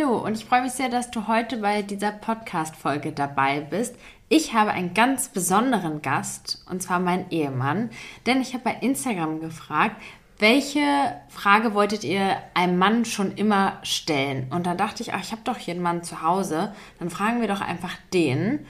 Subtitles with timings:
[0.00, 3.96] Hallo und ich freue mich sehr, dass du heute bei dieser Podcast-Folge dabei bist.
[4.28, 7.90] Ich habe einen ganz besonderen Gast und zwar meinen Ehemann,
[8.24, 9.96] denn ich habe bei Instagram gefragt,
[10.38, 10.80] welche
[11.28, 14.46] Frage wolltet ihr einem Mann schon immer stellen?
[14.50, 17.40] Und dann dachte ich, ach, ich habe doch hier einen Mann zu Hause, dann fragen
[17.40, 18.60] wir doch einfach den.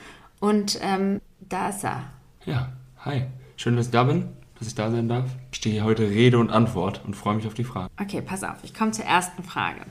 [0.41, 2.05] Und ähm, da ist er.
[2.45, 2.73] Ja,
[3.05, 3.25] hi.
[3.57, 5.27] Schön, dass ich da bin, dass ich da sein darf.
[5.53, 7.91] Ich stehe hier heute Rede und Antwort und freue mich auf die Frage.
[8.01, 9.83] Okay, pass auf, ich komme zur ersten Frage.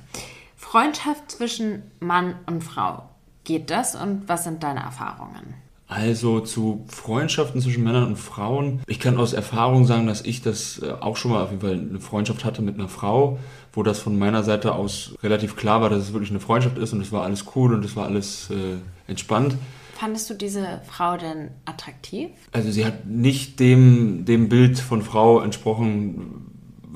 [0.69, 3.09] Freundschaft zwischen Mann und Frau.
[3.43, 5.55] Geht das und was sind deine Erfahrungen?
[5.87, 8.81] Also zu Freundschaften zwischen Männern und Frauen.
[8.85, 11.71] Ich kann aus Erfahrung sagen, dass ich das äh, auch schon mal auf jeden Fall
[11.71, 13.39] eine Freundschaft hatte mit einer Frau,
[13.73, 16.93] wo das von meiner Seite aus relativ klar war, dass es wirklich eine Freundschaft ist
[16.93, 18.77] und es war alles cool und es war alles äh,
[19.09, 19.55] entspannt.
[19.95, 22.29] Fandest du diese Frau denn attraktiv?
[22.51, 26.48] Also sie hat nicht dem, dem Bild von Frau entsprochen,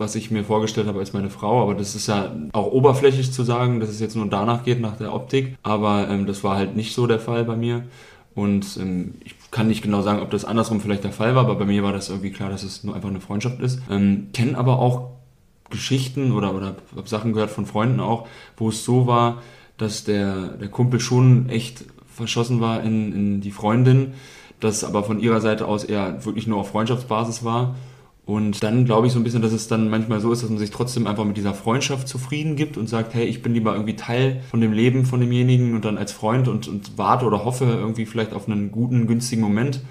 [0.04, 1.62] was ich mir vorgestellt habe als meine Frau.
[1.62, 4.98] Aber das ist ja auch oberflächlich zu sagen, dass es jetzt nur danach geht, nach
[4.98, 5.58] der Optik.
[5.64, 7.84] Aber ähm, das war halt nicht so der Fall bei mir.
[8.36, 11.56] Und ähm, ich kann nicht genau sagen, ob das andersrum vielleicht der Fall war, aber
[11.56, 13.80] bei mir war das irgendwie klar, dass es nur einfach eine Freundschaft ist.
[13.90, 15.12] Ähm, Kennen aber auch
[15.70, 19.42] Geschichten oder, oder habe Sachen gehört von Freunden auch, wo es so war,
[19.78, 24.14] dass der, der Kumpel schon echt verschossen war in, in die Freundin,
[24.60, 27.76] das aber von ihrer Seite aus eher wirklich nur auf Freundschaftsbasis war
[28.26, 30.60] und dann glaube ich so ein bisschen, dass es dann manchmal so ist, dass man
[30.60, 33.98] sich trotzdem einfach mit dieser Freundschaft zufrieden gibt und sagt, hey, ich bin lieber irgendwie
[33.98, 37.66] Teil von dem Leben von demjenigen und dann als Freund und, und warte oder hoffe
[37.66, 39.82] irgendwie vielleicht auf einen guten, günstigen Moment.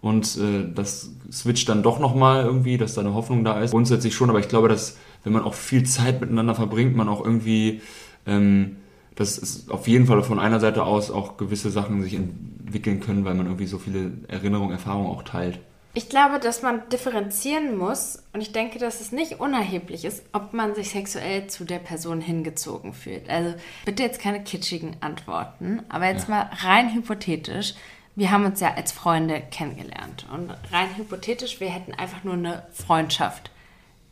[0.00, 3.72] Und äh, das switcht dann doch nochmal irgendwie, dass da eine Hoffnung da ist.
[3.72, 7.24] Grundsätzlich schon, aber ich glaube, dass wenn man auch viel Zeit miteinander verbringt, man auch
[7.24, 7.80] irgendwie,
[8.26, 8.76] ähm,
[9.16, 13.24] dass es auf jeden Fall von einer Seite aus auch gewisse Sachen sich entwickeln können,
[13.24, 15.58] weil man irgendwie so viele Erinnerungen, Erfahrungen auch teilt.
[15.94, 20.54] Ich glaube, dass man differenzieren muss und ich denke, dass es nicht unerheblich ist, ob
[20.54, 23.28] man sich sexuell zu der Person hingezogen fühlt.
[23.28, 26.34] Also bitte jetzt keine kitschigen Antworten, aber jetzt ja.
[26.34, 27.74] mal rein hypothetisch.
[28.14, 32.66] Wir haben uns ja als Freunde kennengelernt und rein hypothetisch, wir hätten einfach nur eine
[32.72, 33.50] Freundschaft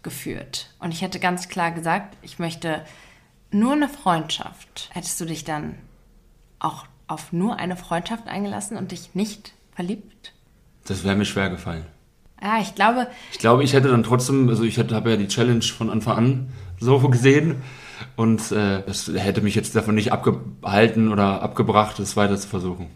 [0.02, 0.70] geführt.
[0.80, 2.84] Und ich hätte ganz klar gesagt, ich möchte
[3.50, 4.90] nur eine Freundschaft.
[4.92, 5.78] Hättest du dich dann
[6.58, 10.32] auch auf nur eine Freundschaft eingelassen und dich nicht verliebt?
[10.90, 11.86] Das wäre mir schwer gefallen.
[12.42, 13.06] Ja, ich glaube.
[13.30, 16.52] Ich glaube, ich hätte dann trotzdem, also ich habe ja die Challenge von Anfang an
[16.80, 17.62] so gesehen
[18.16, 22.90] und äh, das hätte mich jetzt davon nicht abgehalten oder abgebracht, es weiter zu versuchen.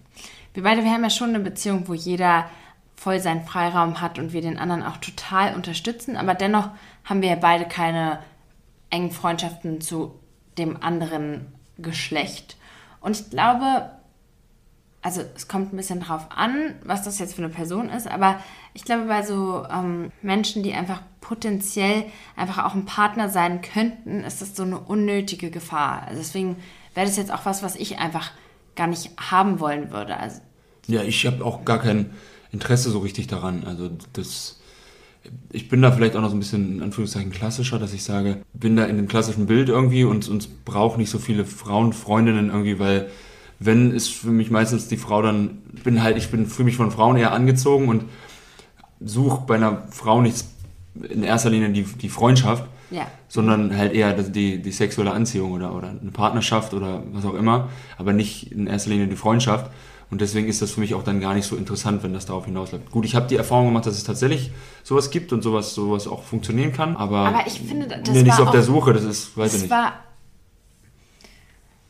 [0.54, 2.46] Wir beide, wir haben ja schon eine Beziehung, wo jeder
[2.96, 6.70] voll seinen Freiraum hat und wir den anderen auch total unterstützen, aber dennoch
[7.04, 8.18] haben wir ja beide keine
[8.90, 10.18] engen Freundschaften zu
[10.58, 11.46] dem anderen
[11.78, 12.56] Geschlecht.
[13.00, 13.90] Und ich glaube,
[15.04, 18.40] also es kommt ein bisschen drauf an, was das jetzt für eine Person ist, aber
[18.72, 22.04] ich glaube, bei so ähm, Menschen, die einfach potenziell
[22.36, 26.04] einfach auch ein Partner sein könnten, ist das so eine unnötige Gefahr.
[26.06, 26.56] Also deswegen
[26.94, 28.30] wäre das jetzt auch was, was ich einfach
[28.76, 30.16] gar nicht haben wollen würde.
[30.16, 30.40] Also,
[30.86, 32.10] ja, ich habe auch gar kein
[32.50, 33.64] Interesse so richtig daran.
[33.64, 34.58] Also das,
[35.52, 38.40] ich bin da vielleicht auch noch so ein bisschen in Anführungszeichen klassischer, dass ich sage,
[38.54, 42.48] bin da in dem klassischen Bild irgendwie und, und brauche nicht so viele Frauen, Freundinnen
[42.48, 43.10] irgendwie, weil
[43.58, 46.90] wenn ist für mich meistens die Frau dann, bin halt, ich bin für mich von
[46.90, 48.04] Frauen eher angezogen und
[49.00, 50.44] suche bei einer Frau nicht
[51.08, 53.06] in erster Linie die, die Freundschaft, ja.
[53.28, 57.68] sondern halt eher die, die sexuelle Anziehung oder, oder eine Partnerschaft oder was auch immer,
[57.98, 59.70] aber nicht in erster Linie die Freundschaft.
[60.10, 62.44] Und deswegen ist das für mich auch dann gar nicht so interessant, wenn das darauf
[62.44, 62.90] hinausläuft.
[62.90, 64.52] Gut, ich habe die Erfahrung gemacht, dass es tatsächlich
[64.84, 68.36] sowas gibt und sowas, sowas auch funktionieren kann, aber, aber ich finde, das bin nicht
[68.36, 69.70] so auf der Suche, das ist, weiß ich nicht.
[69.70, 70.03] War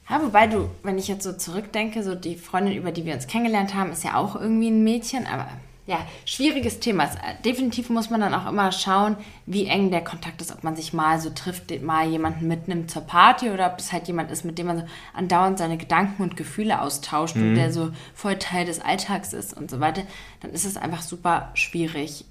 [0.08, 3.26] ja, wobei du, wenn ich jetzt so zurückdenke, so die Freundin, über die wir uns
[3.26, 5.48] kennengelernt haben, ist ja auch irgendwie ein Mädchen, aber
[5.86, 7.10] ja, schwieriges Thema.
[7.44, 10.94] Definitiv muss man dann auch immer schauen, wie eng der Kontakt ist, ob man sich
[10.94, 14.56] mal so trifft, mal jemanden mitnimmt zur Party oder ob es halt jemand ist, mit
[14.56, 17.50] dem man so andauernd seine Gedanken und Gefühle austauscht mhm.
[17.50, 20.02] und der so voll Teil des Alltags ist und so weiter.
[20.40, 22.24] Dann ist es einfach super schwierig,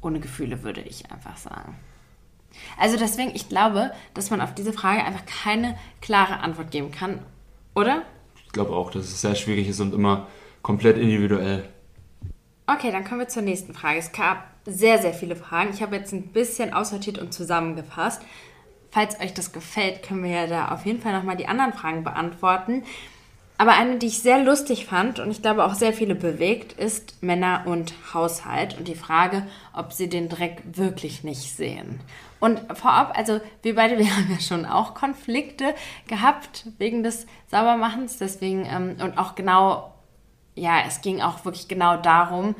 [0.00, 1.76] ohne Gefühle, würde ich einfach sagen.
[2.78, 7.20] Also deswegen, ich glaube, dass man auf diese Frage einfach keine klare Antwort geben kann,
[7.74, 8.02] oder?
[8.46, 10.28] Ich glaube auch, dass es sehr schwierig ist und immer
[10.62, 11.68] komplett individuell.
[12.66, 13.98] Okay, dann kommen wir zur nächsten Frage.
[13.98, 15.70] Es gab sehr, sehr viele Fragen.
[15.72, 18.22] Ich habe jetzt ein bisschen aussortiert und zusammengefasst.
[18.90, 22.04] Falls euch das gefällt, können wir ja da auf jeden Fall nochmal die anderen Fragen
[22.04, 22.84] beantworten.
[23.56, 27.22] Aber eine, die ich sehr lustig fand und ich glaube auch sehr viele bewegt, ist
[27.22, 32.00] Männer und Haushalt und die Frage, ob sie den Dreck wirklich nicht sehen.
[32.40, 35.74] Und vorab, also wir beide, wir haben ja schon auch Konflikte
[36.08, 39.94] gehabt wegen des Saubermachens, deswegen ähm, und auch genau,
[40.56, 42.56] ja, es ging auch wirklich genau darum,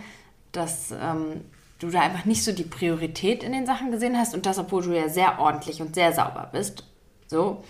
[0.53, 1.41] dass ähm,
[1.81, 4.85] du da einfach nicht so die Priorität in den Sachen gesehen hast und das, obwohl
[4.85, 6.85] du ja sehr ordentlich und sehr sauber bist.
[7.27, 7.65] So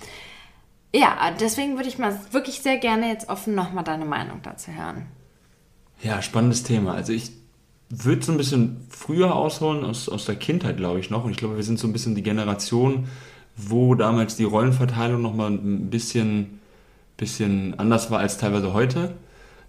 [0.94, 5.06] ja, deswegen würde ich mal wirklich sehr gerne jetzt offen nochmal deine Meinung dazu hören.
[6.02, 6.94] Ja, spannendes Thema.
[6.94, 7.32] Also ich
[7.91, 11.25] würde so ein bisschen früher ausholen, aus, aus der Kindheit, glaube ich, noch.
[11.25, 13.08] Und ich glaube, wir sind so ein bisschen die Generation,
[13.56, 16.61] wo damals die Rollenverteilung nochmal ein bisschen,
[17.17, 19.14] bisschen anders war als teilweise heute.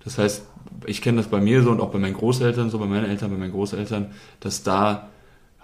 [0.04, 0.44] Das heißt,
[0.86, 3.32] ich kenne das bei mir so und auch bei meinen Großeltern, so bei meinen Eltern,
[3.32, 4.12] bei meinen Großeltern,
[4.42, 5.10] dass da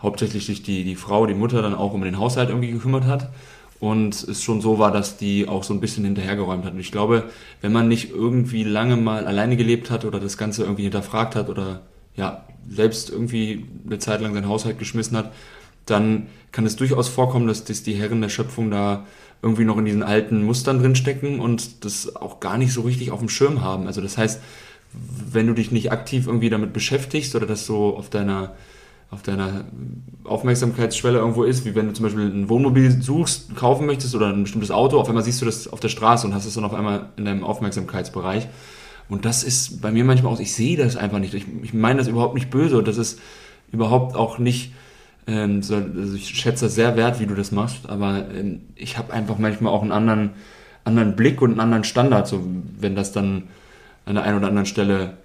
[0.01, 3.29] hauptsächlich sich die, die Frau, die Mutter dann auch um den Haushalt irgendwie gekümmert hat
[3.81, 6.73] und es schon so war, dass die auch so ein bisschen hinterhergeräumt hat.
[6.73, 7.23] Und ich glaube,
[7.61, 11.49] wenn man nicht irgendwie lange mal alleine gelebt hat oder das Ganze irgendwie hinterfragt hat
[11.49, 11.81] oder
[12.15, 15.33] ja, selbst irgendwie eine Zeit lang seinen Haushalt geschmissen hat,
[15.87, 19.07] dann kann es durchaus vorkommen, dass, dass die Herren der Schöpfung da
[19.41, 23.19] irgendwie noch in diesen alten Mustern drinstecken und das auch gar nicht so richtig auf
[23.19, 23.87] dem Schirm haben.
[23.87, 24.39] Also das heißt,
[24.93, 28.53] wenn du dich nicht aktiv irgendwie damit beschäftigst oder das so auf deiner
[29.11, 29.65] auf deiner
[30.23, 34.43] Aufmerksamkeitsschwelle irgendwo ist, wie wenn du zum Beispiel ein Wohnmobil suchst, kaufen möchtest oder ein
[34.43, 36.73] bestimmtes Auto, auf einmal siehst du das auf der Straße und hast es dann auf
[36.73, 38.47] einmal in deinem Aufmerksamkeitsbereich.
[39.09, 41.33] Und das ist bei mir manchmal auch, ich sehe das einfach nicht.
[41.33, 43.19] Ich, ich meine das überhaupt nicht böse und das ist
[43.73, 44.71] überhaupt auch nicht,
[45.27, 48.97] ähm, so, also ich schätze das sehr wert, wie du das machst, aber ähm, ich
[48.97, 50.29] habe einfach manchmal auch einen anderen,
[50.85, 52.45] anderen Blick und einen anderen Standard, so
[52.79, 53.43] wenn das dann
[54.05, 55.17] an der einen oder anderen Stelle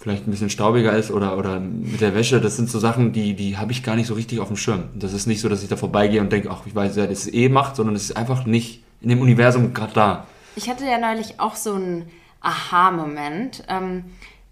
[0.00, 3.34] vielleicht ein bisschen staubiger ist oder, oder mit der Wäsche, das sind so Sachen, die,
[3.34, 4.84] die habe ich gar nicht so richtig auf dem Schirm.
[4.94, 7.30] Das ist nicht so, dass ich da vorbeigehe und denke, ach, ich weiß ja, das
[7.30, 10.26] eh macht, sondern es ist einfach nicht in dem Universum gerade da.
[10.56, 12.08] Ich hatte ja neulich auch so einen
[12.40, 13.64] Aha-Moment.
[13.68, 14.04] Ähm,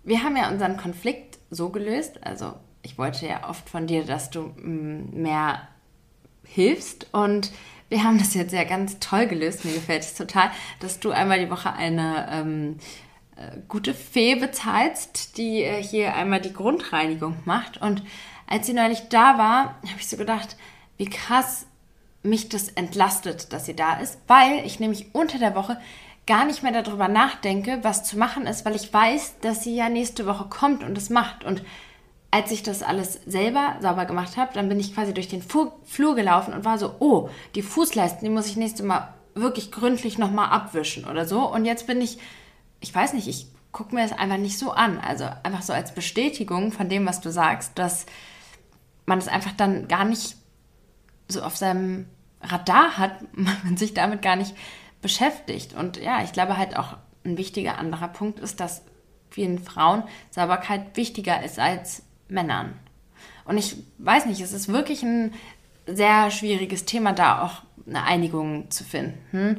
[0.05, 2.53] wir haben ja unseren Konflikt so gelöst, also
[2.83, 5.63] ich wollte ja oft von dir, dass du mm, mehr
[6.45, 7.51] hilfst und
[7.89, 9.65] wir haben das jetzt ja ganz toll gelöst.
[9.65, 10.51] Mir gefällt es total,
[10.81, 13.08] dass du einmal die Woche eine ähm, äh,
[13.69, 17.81] gute Fee bezahlst, die äh, hier einmal die Grundreinigung macht.
[17.81, 18.03] Und
[18.47, 20.57] als sie neulich da war, habe ich so gedacht,
[20.97, 21.67] wie krass
[22.23, 25.79] mich das entlastet, dass sie da ist, weil ich nämlich unter der Woche
[26.27, 29.89] gar nicht mehr darüber nachdenke, was zu machen ist, weil ich weiß, dass sie ja
[29.89, 31.45] nächste Woche kommt und es macht.
[31.45, 31.63] Und
[32.31, 36.15] als ich das alles selber sauber gemacht habe, dann bin ich quasi durch den Flur
[36.15, 40.51] gelaufen und war so, oh, die Fußleisten, die muss ich nächste Mal wirklich gründlich nochmal
[40.51, 41.41] abwischen oder so.
[41.41, 42.19] Und jetzt bin ich
[42.81, 44.99] ich weiß nicht, ich gucke mir das einfach nicht so an.
[44.99, 48.07] Also einfach so als Bestätigung von dem, was du sagst, dass
[49.07, 50.37] man es einfach dann gar nicht
[51.29, 52.07] so auf seinem
[52.41, 54.55] Radar hat, man sich damit gar nicht
[55.03, 55.75] beschäftigt.
[55.75, 58.83] Und ja, ich glaube halt auch ein wichtiger anderer Punkt ist, dass
[59.31, 62.79] vielen Frauen Sauberkeit wichtiger ist als Männern.
[63.45, 65.33] Und ich weiß nicht, es ist wirklich ein
[65.87, 69.59] sehr schwieriges Thema, da auch eine Einigung zu finden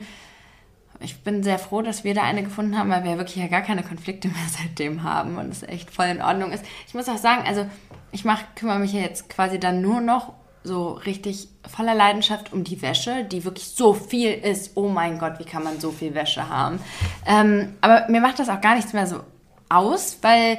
[1.01, 3.61] ich bin sehr froh, dass wir da eine gefunden haben, weil wir wirklich ja gar
[3.61, 6.65] keine Konflikte mehr seitdem haben und es echt voll in Ordnung ist.
[6.87, 7.65] Ich muss auch sagen, also
[8.11, 12.65] ich mach, kümmere mich ja jetzt quasi dann nur noch so richtig voller Leidenschaft um
[12.65, 14.75] die Wäsche, die wirklich so viel ist.
[14.75, 16.79] Oh mein Gott, wie kann man so viel Wäsche haben?
[17.25, 19.21] Ähm, aber mir macht das auch gar nichts mehr so
[19.69, 20.57] aus, weil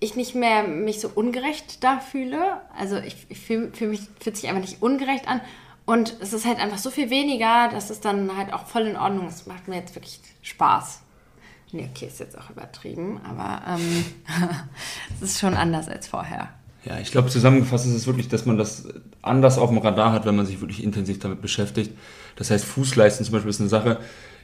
[0.00, 2.60] ich nicht mehr mich so ungerecht da fühle.
[2.76, 5.40] Also ich, ich fühle fühl mich fühlt sich einfach nicht ungerecht an
[5.88, 8.96] und es ist halt einfach so viel weniger, dass es dann halt auch voll in
[8.96, 9.46] Ordnung ist.
[9.46, 11.00] Macht mir jetzt wirklich Spaß.
[11.72, 14.04] Nee, okay, ist jetzt auch übertrieben, aber ähm,
[15.14, 16.50] es ist schon anders als vorher.
[16.84, 18.86] Ja, ich glaube, zusammengefasst ist es wirklich, dass man das
[19.22, 21.92] anders auf dem Radar hat, wenn man sich wirklich intensiv damit beschäftigt.
[22.36, 23.98] Das heißt, Fußleisten zum Beispiel ist eine Sache,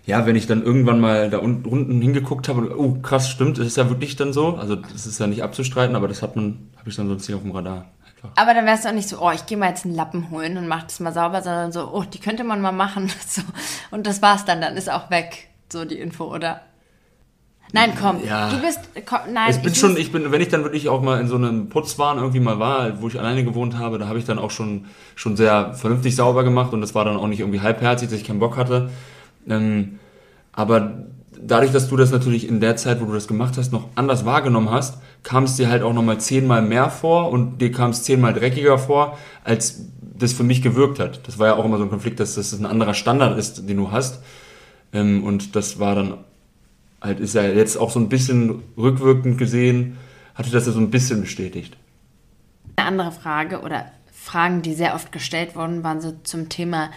[0.06, 3.66] ja, wenn ich dann irgendwann mal da unten hingeguckt habe, und, oh krass, stimmt, das
[3.66, 4.54] ist ja wirklich dann so.
[4.54, 7.36] Also das ist ja nicht abzustreiten, aber das hat man, habe ich dann sonst nicht
[7.36, 7.90] auf dem Radar
[8.24, 8.42] einfach.
[8.42, 10.56] Aber dann wärst du auch nicht so, oh, ich gehe mal jetzt einen Lappen holen
[10.56, 13.10] und mach das mal sauber, sondern so, oh, die könnte man mal machen.
[13.26, 13.42] So.
[13.90, 16.60] Und das war's dann, dann ist auch weg, so die Info, oder?
[17.72, 18.50] Nein, komm, ja.
[18.50, 19.50] du bist, komm, nein.
[19.50, 21.68] Ich bin ich schon, ich bin, wenn ich dann wirklich auch mal in so einem
[21.68, 24.86] Putzwahn irgendwie mal war, wo ich alleine gewohnt habe, da habe ich dann auch schon,
[25.16, 28.24] schon sehr vernünftig sauber gemacht und das war dann auch nicht irgendwie halbherzig, dass ich
[28.24, 28.90] keinen Bock hatte.
[29.48, 29.98] Ähm,
[30.52, 31.06] aber
[31.40, 34.24] dadurch, dass du das natürlich in der Zeit, wo du das gemacht hast, noch anders
[34.24, 38.02] wahrgenommen hast, kam es dir halt auch nochmal zehnmal mehr vor und dir kam es
[38.02, 41.26] zehnmal dreckiger vor, als das für mich gewirkt hat.
[41.26, 43.76] Das war ja auch immer so ein Konflikt, dass das ein anderer Standard ist, den
[43.76, 44.22] du hast.
[44.92, 46.18] Ähm, und das war dann
[47.00, 49.98] halt, ist ja jetzt auch so ein bisschen rückwirkend gesehen,
[50.34, 51.76] hatte das ja so ein bisschen bestätigt.
[52.76, 56.90] Eine andere Frage oder Fragen, die sehr oft gestellt wurden, waren so zum Thema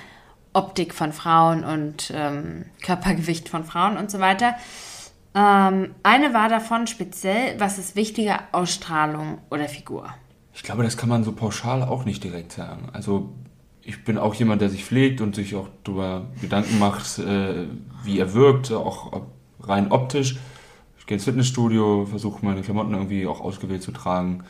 [0.54, 4.56] Optik von Frauen und ähm, Körpergewicht von Frauen und so weiter.
[5.36, 10.10] Ähm, eine war davon speziell, was ist wichtiger, Ausstrahlung oder Figur?
[10.54, 12.90] Ich glaube, das kann man so pauschal auch nicht direkt sagen.
[12.94, 13.30] Also
[13.84, 17.68] ich bin auch jemand, der sich pflegt und sich auch darüber Gedanken macht, äh,
[18.04, 19.22] wie er wirkt, auch
[19.60, 20.38] rein optisch.
[20.98, 24.44] Ich gehe ins Fitnessstudio, versuche meine Klamotten irgendwie auch ausgewählt zu tragen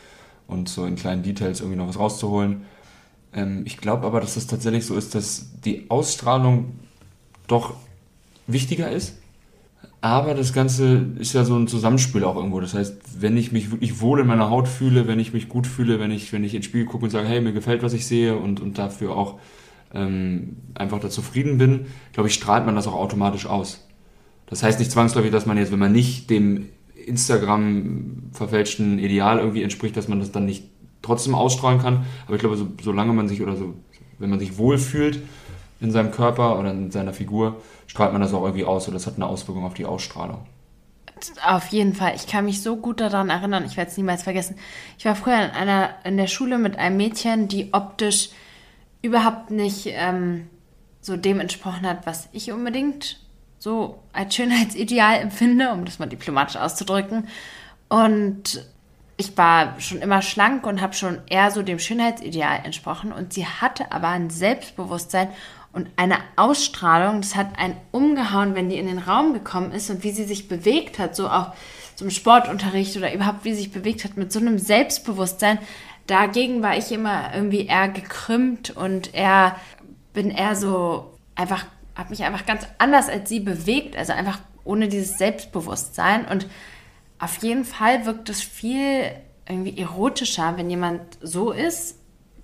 [0.48, 2.66] und so in kleinen Details irgendwie noch was rauszuholen.
[3.34, 6.74] Ähm, ich glaube aber, dass es tatsächlich so ist, dass die Ausstrahlung
[7.48, 7.74] doch
[8.48, 9.18] wichtiger ist.
[10.00, 12.60] Aber das Ganze ist ja so ein Zusammenspiel auch irgendwo.
[12.60, 15.66] Das heißt, wenn ich mich wirklich wohl in meiner Haut fühle, wenn ich mich gut
[15.66, 18.06] fühle, wenn ich, wenn ich ins Spiel gucke und sage, hey, mir gefällt, was ich
[18.06, 19.40] sehe und, und dafür auch
[19.94, 23.88] ähm, einfach da zufrieden bin, glaube ich, strahlt man das auch automatisch aus.
[24.46, 26.68] Das heißt nicht zwangsläufig, dass man jetzt, wenn man nicht dem
[27.06, 30.66] Instagram verfälschten Ideal irgendwie entspricht, dass man das dann nicht
[31.08, 32.06] trotzdem ausstrahlen kann.
[32.26, 33.74] Aber ich glaube, so, solange man sich oder so,
[34.20, 35.22] wenn man sich wohlfühlt
[35.80, 39.08] in seinem Körper oder in seiner Figur, strahlt man das auch irgendwie aus oder das
[39.08, 40.40] hat eine Auswirkung auf die Ausstrahlung.
[41.44, 42.14] Auf jeden Fall.
[42.16, 44.56] Ich kann mich so gut daran erinnern, ich werde es niemals vergessen.
[44.98, 48.30] Ich war früher in, einer, in der Schule mit einem Mädchen, die optisch
[49.02, 50.48] überhaupt nicht ähm,
[51.02, 53.20] so dem entsprochen hat, was ich unbedingt
[53.58, 57.28] so als Schönheitsideal empfinde, um das mal diplomatisch auszudrücken.
[57.90, 58.68] Und
[59.18, 63.12] ich war schon immer schlank und habe schon eher so dem Schönheitsideal entsprochen.
[63.12, 65.30] Und sie hatte aber ein Selbstbewusstsein
[65.74, 67.22] und eine Ausstrahlung.
[67.22, 70.48] Das hat einen umgehauen, wenn die in den Raum gekommen ist und wie sie sich
[70.48, 71.54] bewegt hat, so auch
[71.96, 75.58] zum Sportunterricht oder überhaupt wie sie sich bewegt hat mit so einem Selbstbewusstsein.
[76.06, 79.56] Dagegen war ich immer irgendwie eher gekrümmt und eher
[80.14, 81.66] bin eher so einfach
[81.98, 86.26] habe mich einfach ganz anders als sie bewegt, also einfach ohne dieses Selbstbewusstsein.
[86.26, 86.46] Und
[87.20, 89.12] auf jeden Fall wirkt es viel
[89.48, 91.98] irgendwie erotischer, wenn jemand so ist.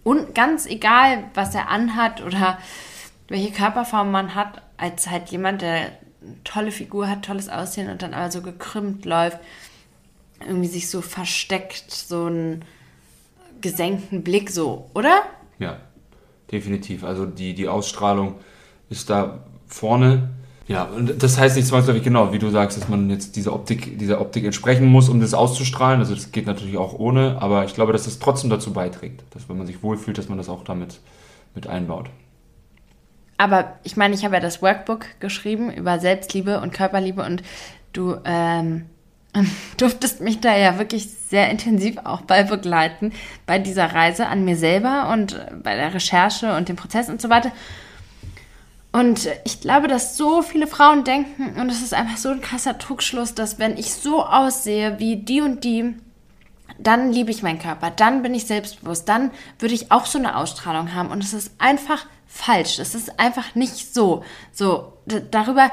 [0.04, 2.58] Und ganz egal, was er anhat oder
[3.28, 8.02] welche Körperform man hat, als halt jemand, der eine tolle Figur hat, tolles Aussehen und
[8.02, 9.40] dann aber so gekrümmt läuft,
[10.46, 12.66] irgendwie sich so versteckt, so einen
[13.62, 15.24] gesenkten Blick so, oder?
[15.60, 15.80] Ja,
[16.52, 17.04] definitiv.
[17.04, 18.36] Also die, die Ausstrahlung
[18.90, 20.30] ist da vorne.
[20.68, 24.00] Ja, und das heißt nicht zwangsläufig genau, wie du sagst, dass man jetzt dieser Optik,
[24.00, 26.00] dieser Optik entsprechen muss, um das auszustrahlen.
[26.00, 29.50] Also das geht natürlich auch ohne, aber ich glaube, dass das trotzdem dazu beiträgt, dass
[29.50, 31.00] wenn man sich wohlfühlt, dass man das auch damit
[31.54, 32.10] mit einbaut.
[33.38, 37.44] Aber ich meine, ich habe ja das Workbook geschrieben über Selbstliebe und Körperliebe und
[37.92, 38.86] du ähm,
[39.78, 43.12] durftest mich da ja wirklich sehr intensiv auch bei begleiten,
[43.46, 47.30] bei dieser Reise an mir selber und bei der Recherche und dem Prozess und so
[47.30, 47.52] weiter.
[48.94, 52.78] Und ich glaube, dass so viele Frauen denken, und es ist einfach so ein krasser
[52.78, 55.96] Trugschluss, dass wenn ich so aussehe wie die und die,
[56.78, 60.38] dann liebe ich meinen Körper, dann bin ich selbstbewusst, dann würde ich auch so eine
[60.38, 61.10] Ausstrahlung haben.
[61.10, 62.78] Und es ist einfach falsch.
[62.78, 64.24] Es ist einfach nicht so.
[64.52, 64.94] So,
[65.32, 65.72] darüber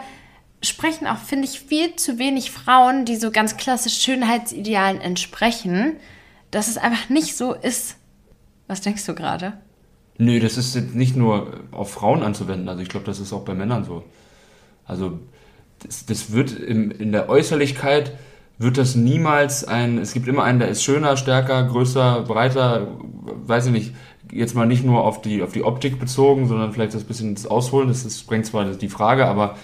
[0.62, 5.96] sprechen auch, finde ich, viel zu wenig Frauen, die so ganz klassisch Schönheitsidealen entsprechen,
[6.50, 7.96] dass es einfach nicht so ist.
[8.66, 9.58] Was denkst du gerade?
[10.20, 12.68] Nö, das ist nicht nur auf Frauen anzuwenden.
[12.68, 14.04] Also ich glaube, das ist auch bei Männern so.
[14.84, 15.18] Also
[15.78, 18.12] das, das wird im, in der Äußerlichkeit
[18.58, 22.88] wird das niemals ein, es gibt immer einen, der ist schöner, stärker, größer, breiter,
[23.46, 23.94] weiß ich nicht,
[24.30, 27.46] jetzt mal nicht nur auf die, auf die Optik bezogen, sondern vielleicht das bisschen das
[27.46, 29.56] Ausholen, das, das sprengt zwar die Frage, aber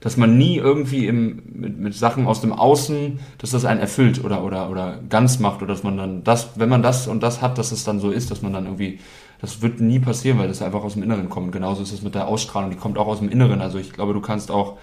[0.00, 4.22] dass man nie irgendwie im, mit, mit Sachen aus dem Außen, dass das einen erfüllt
[4.22, 7.40] oder, oder, oder ganz macht oder dass man dann das, wenn man das und das
[7.40, 8.98] hat, dass es dann so ist, dass man dann irgendwie
[9.42, 11.50] das wird nie passieren, weil das einfach aus dem Inneren kommt.
[11.50, 13.60] Genauso ist es mit der Ausstrahlung, die kommt auch aus dem Inneren.
[13.60, 14.78] Also ich glaube, du kannst auch,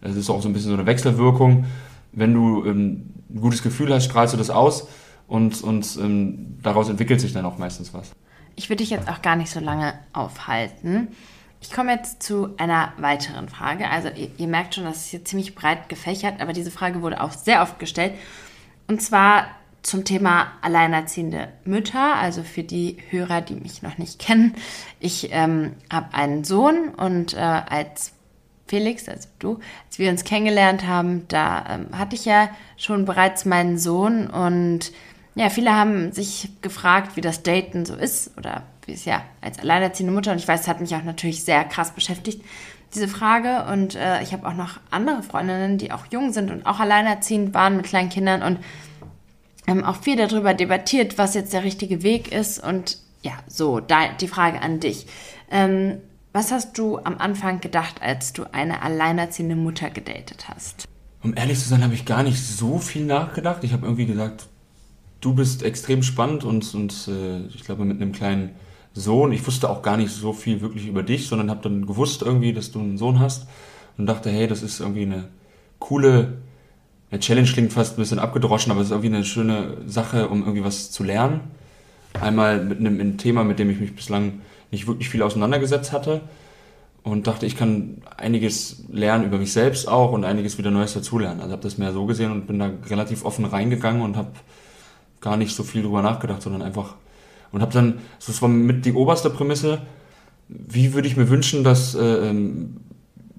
[0.00, 1.66] es ist auch so ein bisschen so eine Wechselwirkung.
[2.12, 4.88] Wenn du ähm, ein gutes Gefühl hast, strahlst du das aus
[5.26, 8.12] und, und ähm, daraus entwickelt sich dann auch meistens was.
[8.56, 11.08] Ich würde dich jetzt auch gar nicht so lange aufhalten.
[11.60, 13.90] Ich komme jetzt zu einer weiteren Frage.
[13.90, 17.20] Also ihr, ihr merkt schon, dass es hier ziemlich breit gefächert, aber diese Frage wurde
[17.20, 18.14] auch sehr oft gestellt.
[18.86, 19.48] Und zwar
[19.82, 24.54] zum Thema alleinerziehende Mütter, also für die Hörer, die mich noch nicht kennen.
[25.00, 28.12] Ich ähm, habe einen Sohn und äh, als
[28.66, 33.44] Felix, also du, als wir uns kennengelernt haben, da ähm, hatte ich ja schon bereits
[33.44, 34.92] meinen Sohn und
[35.34, 39.58] ja, viele haben sich gefragt, wie das Daten so ist oder wie es ja als
[39.58, 42.44] alleinerziehende Mutter und ich weiß, es hat mich auch natürlich sehr krass beschäftigt,
[42.94, 46.66] diese Frage und äh, ich habe auch noch andere Freundinnen, die auch jung sind und
[46.66, 48.58] auch alleinerziehend waren mit kleinen Kindern und
[49.68, 52.62] haben auch viel darüber debattiert, was jetzt der richtige Weg ist.
[52.62, 55.06] Und ja, so, da, die Frage an dich.
[55.50, 55.98] Ähm,
[56.32, 60.86] was hast du am Anfang gedacht, als du eine alleinerziehende Mutter gedatet hast?
[61.22, 63.64] Um ehrlich zu sein, habe ich gar nicht so viel nachgedacht.
[63.64, 64.46] Ich habe irgendwie gesagt,
[65.20, 68.50] du bist extrem spannend und, und äh, ich glaube mit einem kleinen
[68.92, 69.32] Sohn.
[69.32, 72.52] Ich wusste auch gar nicht so viel wirklich über dich, sondern habe dann gewusst irgendwie,
[72.52, 73.46] dass du einen Sohn hast
[73.96, 75.28] und dachte, hey, das ist irgendwie eine
[75.78, 76.38] coole
[77.10, 80.40] eine Challenge klingt fast ein bisschen abgedroschen, aber es ist irgendwie eine schöne Sache, um
[80.42, 81.40] irgendwie was zu lernen.
[82.20, 86.20] Einmal mit einem, einem Thema, mit dem ich mich bislang nicht wirklich viel auseinandergesetzt hatte
[87.02, 91.40] und dachte, ich kann einiges lernen über mich selbst auch und einiges wieder Neues dazulernen.
[91.40, 94.32] Also habe das mehr so gesehen und bin da relativ offen reingegangen und habe
[95.20, 96.94] gar nicht so viel drüber nachgedacht, sondern einfach
[97.50, 99.80] und habe dann, das war mit die oberste Prämisse,
[100.48, 102.76] wie würde ich mir wünschen, dass äh, ähm,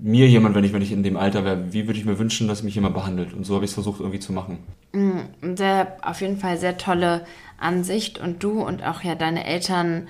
[0.02, 2.48] mir jemand, wenn ich, wenn ich in dem Alter wäre, wie würde ich mir wünschen,
[2.48, 3.34] dass mich jemand behandelt?
[3.34, 4.60] Und so habe ich es versucht irgendwie zu machen.
[4.94, 7.26] Mm, sehr, auf jeden Fall sehr tolle
[7.58, 10.08] Ansicht und du und auch ja deine Eltern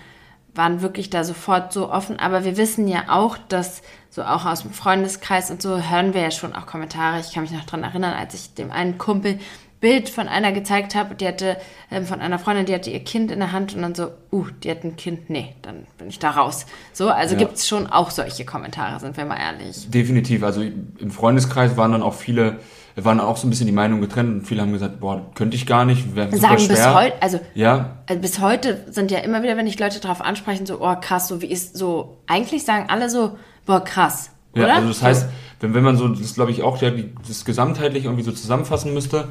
[0.53, 2.19] waren wirklich da sofort so offen.
[2.19, 6.21] Aber wir wissen ja auch, dass so auch aus dem Freundeskreis und so hören wir
[6.21, 7.19] ja schon auch Kommentare.
[7.19, 9.39] Ich kann mich noch dran erinnern, als ich dem einen Kumpel
[9.79, 11.55] Bild von einer gezeigt habe, die hatte
[11.89, 14.45] ähm, von einer Freundin, die hatte ihr Kind in der Hand und dann so, uh,
[14.61, 16.65] die hat ein Kind, nee, dann bin ich da raus.
[16.91, 17.39] So, also ja.
[17.39, 19.89] gibt es schon auch solche Kommentare, sind wir mal ehrlich.
[19.89, 22.59] Definitiv, also im Freundeskreis waren dann auch viele,
[22.97, 25.65] waren auch so ein bisschen die Meinungen getrennt und viele haben gesagt, boah, könnte ich
[25.65, 26.75] gar nicht, wäre super Sagen schwer.
[26.75, 27.99] bis heute, also, ja.
[28.05, 31.29] also bis heute sind ja immer wieder, wenn ich Leute darauf ansprechen, so, oh krass,
[31.29, 34.75] so wie ist so, eigentlich sagen alle so, boah krass, ja, oder?
[34.75, 35.29] also das heißt,
[35.61, 36.91] wenn, wenn man so, das glaube ich auch ja,
[37.25, 39.29] das gesamtheitlich irgendwie so zusammenfassen müsste,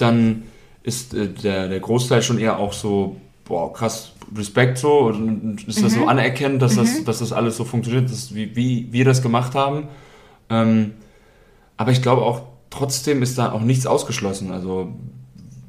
[0.00, 0.44] dann
[0.82, 5.78] ist äh, der, der Großteil schon eher auch so, boah, krass, Respekt so und ist
[5.78, 5.82] mhm.
[5.82, 6.08] das so mhm.
[6.08, 6.80] anerkennt, dass, mhm.
[6.80, 9.88] das, dass das alles so funktioniert, dass, wie, wie wir das gemacht haben.
[10.48, 10.92] Ähm,
[11.76, 14.52] aber ich glaube auch, trotzdem ist da auch nichts ausgeschlossen.
[14.52, 14.92] Also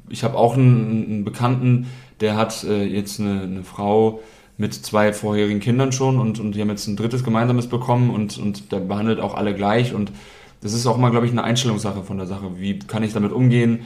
[0.08, 1.86] ich habe auch einen, einen, Bekannten,
[2.20, 4.20] der hat äh, jetzt eine, eine, Frau
[4.58, 8.38] mit zwei vorherigen Kindern schon und, und die haben jetzt ein drittes gemeinsames bekommen und,
[8.38, 10.12] und der behandelt auch alle gleich und
[10.60, 12.60] das ist auch mal, glaube ich, eine Einstellungssache von der Sache.
[12.60, 13.80] Wie kann ich damit umgehen?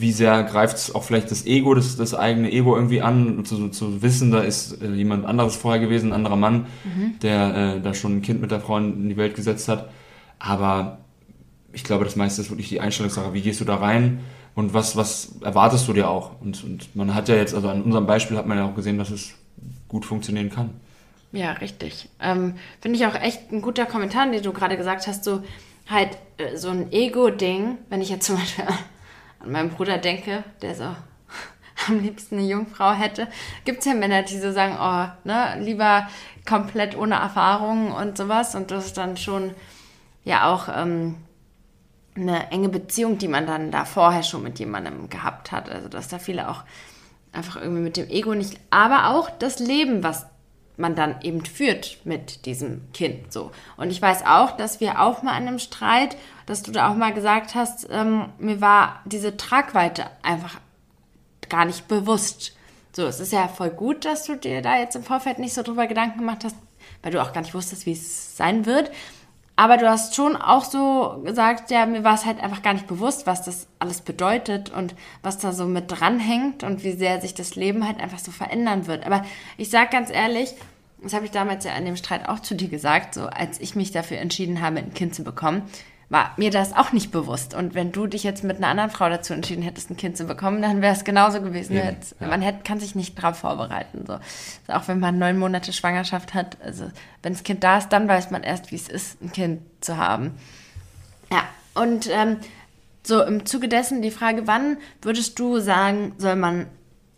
[0.00, 3.68] Wie sehr greift es auch vielleicht das Ego, das, das eigene Ego irgendwie an, zu,
[3.68, 7.18] zu wissen, da ist äh, jemand anderes vorher gewesen, ein anderer Mann, mhm.
[7.20, 9.90] der äh, da schon ein Kind mit der Frau in die Welt gesetzt hat.
[10.38, 10.98] Aber
[11.72, 13.34] ich glaube, das meiste ist wirklich die Einstellungssache.
[13.34, 14.20] Wie gehst du da rein
[14.54, 16.40] und was, was erwartest du dir auch?
[16.40, 18.98] Und, und man hat ja jetzt, also an unserem Beispiel hat man ja auch gesehen,
[18.98, 19.34] dass es
[19.88, 20.70] gut funktionieren kann.
[21.32, 22.08] Ja, richtig.
[22.20, 25.42] Ähm, Finde ich auch echt ein guter Kommentar, den du gerade gesagt hast, so
[25.88, 28.64] halt äh, so ein Ego-Ding, wenn ich jetzt zum Beispiel
[29.40, 30.84] an meinen Bruder denke, der so
[31.88, 33.28] am liebsten eine Jungfrau hätte,
[33.64, 36.08] gibt es ja Männer, die so sagen, oh, ne, lieber
[36.46, 38.54] komplett ohne Erfahrung und sowas.
[38.54, 39.54] Und das ist dann schon
[40.24, 41.16] ja auch ähm,
[42.16, 45.70] eine enge Beziehung, die man dann da vorher schon mit jemandem gehabt hat.
[45.70, 46.64] Also dass da viele auch
[47.32, 50.26] einfach irgendwie mit dem Ego nicht, aber auch das Leben, was
[50.78, 53.50] man dann eben führt mit diesem Kind so.
[53.76, 56.94] Und ich weiß auch, dass wir auch mal in einem Streit, dass du da auch
[56.94, 60.60] mal gesagt hast, ähm, mir war diese Tragweite einfach
[61.48, 62.56] gar nicht bewusst.
[62.92, 65.62] So, es ist ja voll gut, dass du dir da jetzt im Vorfeld nicht so
[65.62, 66.56] drüber Gedanken gemacht hast,
[67.02, 68.90] weil du auch gar nicht wusstest, wie es sein wird.
[69.58, 72.86] Aber du hast schon auch so gesagt, ja, mir war es halt einfach gar nicht
[72.86, 74.94] bewusst, was das alles bedeutet und
[75.24, 78.86] was da so mit dranhängt und wie sehr sich das Leben halt einfach so verändern
[78.86, 79.04] wird.
[79.04, 79.24] Aber
[79.56, 80.54] ich sag ganz ehrlich,
[81.02, 83.74] das habe ich damals ja an dem Streit auch zu dir gesagt, so als ich
[83.74, 85.62] mich dafür entschieden habe, ein Kind zu bekommen,
[86.10, 87.54] war mir das auch nicht bewusst.
[87.54, 90.24] Und wenn du dich jetzt mit einer anderen Frau dazu entschieden hättest, ein Kind zu
[90.24, 91.76] bekommen, dann wäre es genauso gewesen.
[91.76, 92.26] Ja, ja.
[92.26, 94.04] Man hätte, kann sich nicht darauf vorbereiten.
[94.06, 94.14] So.
[94.14, 94.22] Also
[94.72, 96.90] auch wenn man neun Monate Schwangerschaft hat, also
[97.22, 99.98] wenn das Kind da ist, dann weiß man erst, wie es ist, ein Kind zu
[99.98, 100.34] haben.
[101.30, 101.42] Ja,
[101.74, 102.38] und ähm,
[103.02, 106.66] so im Zuge dessen die Frage, wann würdest du sagen, soll man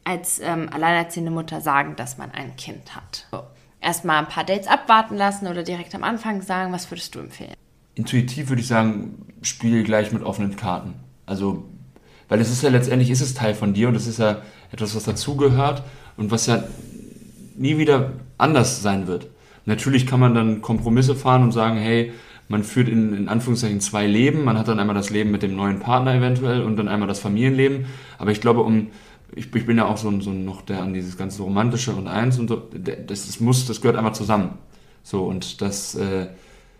[0.02, 3.26] als ähm, alleinerziehende Mutter sagen, dass man ein Kind hat?
[3.30, 3.44] So.
[3.80, 7.54] Erstmal ein paar Dates abwarten lassen oder direkt am Anfang sagen, was würdest du empfehlen?
[8.00, 10.94] Intuitiv würde ich sagen, spiel gleich mit offenen Karten.
[11.26, 11.64] Also,
[12.28, 14.38] weil es ist ja letztendlich ist es Teil von dir und es ist ja
[14.72, 15.82] etwas, was dazugehört
[16.16, 16.64] und was ja
[17.56, 19.28] nie wieder anders sein wird.
[19.66, 22.12] Natürlich kann man dann Kompromisse fahren und sagen, hey,
[22.48, 24.44] man führt in, in Anführungszeichen zwei Leben.
[24.44, 27.20] Man hat dann einmal das Leben mit dem neuen Partner eventuell und dann einmal das
[27.20, 27.84] Familienleben.
[28.18, 28.88] Aber ich glaube, um
[29.36, 32.38] ich, ich bin ja auch so, so noch der an dieses ganze Romantische und eins
[32.38, 34.58] und so, das, das muss, das gehört einfach zusammen.
[35.02, 36.28] So, und das, äh,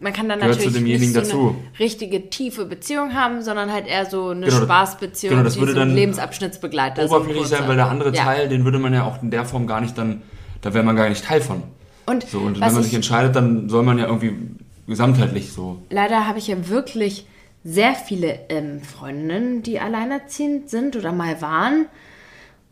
[0.01, 1.57] man kann dann natürlich nicht so dazu.
[1.57, 5.73] eine richtige tiefe Beziehung haben, sondern halt eher so eine genau, Spaßbeziehung, genau, das würde
[5.73, 8.25] so dann Lebensabschnittsbegleiter oberflächlich sein, weil der andere ja.
[8.25, 10.23] Teil, den würde man ja auch in der Form gar nicht dann,
[10.63, 11.63] da wäre man gar nicht Teil von.
[12.07, 14.35] Und, so, und wenn man sich entscheidet, dann soll man ja irgendwie
[14.87, 15.83] gesamtheitlich so.
[15.91, 17.27] Leider habe ich ja wirklich
[17.63, 21.87] sehr viele ähm, Freundinnen, die alleinerziehend sind oder mal waren.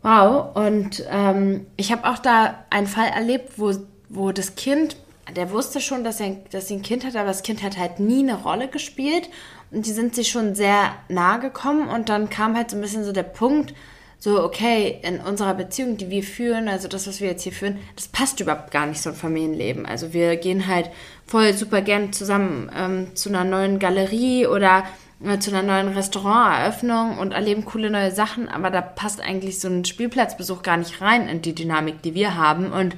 [0.01, 0.55] Wow.
[0.55, 3.73] Und ähm, ich habe auch da einen Fall erlebt, wo,
[4.09, 4.97] wo das Kind
[5.35, 7.99] der wusste schon, dass er, dass sie ein Kind hat, aber das Kind hat halt
[7.99, 9.29] nie eine Rolle gespielt.
[9.71, 11.89] Und die sind sich schon sehr nahe gekommen.
[11.89, 13.73] Und dann kam halt so ein bisschen so der Punkt,
[14.21, 17.79] so, okay, in unserer Beziehung, die wir führen, also das, was wir jetzt hier führen,
[17.95, 19.85] das passt überhaupt gar nicht so ein Familienleben.
[19.85, 20.89] Also wir gehen halt
[21.25, 24.83] voll super gern zusammen ähm, zu einer neuen Galerie oder
[25.23, 29.69] äh, zu einer neuen Restauranteröffnung und erleben coole neue Sachen, aber da passt eigentlich so
[29.69, 32.73] ein Spielplatzbesuch gar nicht rein in die Dynamik, die wir haben.
[32.73, 32.97] Und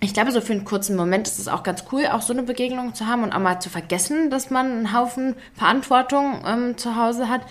[0.00, 2.42] ich glaube, so für einen kurzen Moment ist es auch ganz cool, auch so eine
[2.42, 6.96] Begegnung zu haben und auch mal zu vergessen, dass man einen Haufen Verantwortung ähm, zu
[6.96, 7.42] Hause hat.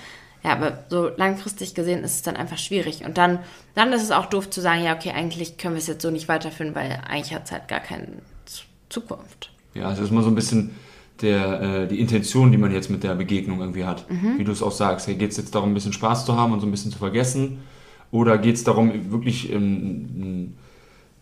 [0.43, 3.03] Ja, aber so langfristig gesehen ist es dann einfach schwierig.
[3.05, 3.39] Und dann,
[3.75, 6.09] dann ist es auch doof zu sagen, ja, okay, eigentlich können wir es jetzt so
[6.11, 8.07] nicht weiterführen, weil eigentlich hat es halt gar keine
[8.87, 9.51] Zukunft.
[9.73, 10.71] Ja, also ist mal so ein bisschen
[11.21, 14.09] der, äh, die Intention, die man jetzt mit der Begegnung irgendwie hat.
[14.09, 14.39] Mhm.
[14.39, 16.53] Wie du es auch sagst, hey, geht es jetzt darum, ein bisschen Spaß zu haben
[16.53, 17.59] und so ein bisschen zu vergessen?
[18.11, 20.55] Oder geht es darum, wirklich ähm,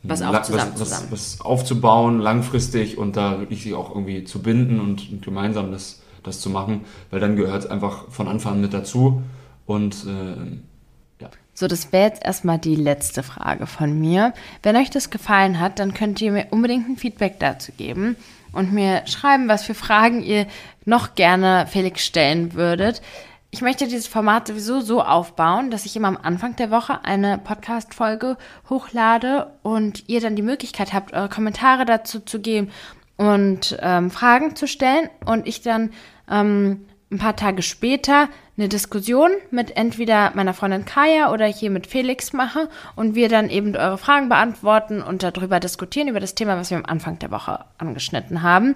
[0.10, 4.41] was, auf zusammen, was, was, was, aufzubauen, langfristig und da wirklich sich auch irgendwie zu
[4.41, 6.86] binden und, und gemeinsam das, das zu machen?
[7.12, 9.22] Weil dann gehört es einfach von Anfang an mit dazu.
[9.65, 11.30] Und äh, ja.
[11.54, 14.34] So, das wäre jetzt erstmal die letzte Frage von mir.
[14.63, 18.15] Wenn euch das gefallen hat, dann könnt ihr mir unbedingt ein Feedback dazu geben
[18.54, 20.48] und mir schreiben, was für Fragen ihr
[20.86, 23.02] noch gerne Felix stellen würdet.
[23.49, 27.38] Ich möchte dieses Format sowieso so aufbauen, dass ich immer am Anfang der Woche eine
[27.38, 28.38] Podcast-Folge
[28.69, 32.71] hochlade und ihr dann die Möglichkeit habt, eure Kommentare dazu zu geben
[33.15, 35.91] und ähm, Fragen zu stellen und ich dann
[36.29, 41.88] ähm, ein paar Tage später eine Diskussion mit entweder meiner Freundin Kaya oder hier mit
[41.88, 46.57] Felix mache und wir dann eben eure Fragen beantworten und darüber diskutieren, über das Thema,
[46.57, 48.75] was wir am Anfang der Woche angeschnitten haben.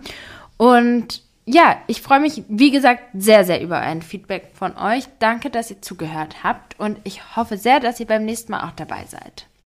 [0.56, 5.06] Und ja, ich freue mich, wie gesagt, sehr, sehr über ein Feedback von euch.
[5.20, 8.76] Danke, dass ihr zugehört habt und ich hoffe sehr, dass ihr beim nächsten Mal auch
[8.76, 9.48] dabei seid.